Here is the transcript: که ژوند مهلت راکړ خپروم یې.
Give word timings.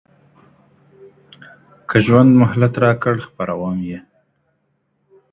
که 1.89 1.97
ژوند 2.05 2.29
مهلت 2.41 2.73
راکړ 2.83 3.15
خپروم 3.27 3.77
یې. 3.89 3.99